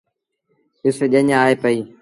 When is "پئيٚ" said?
1.63-1.81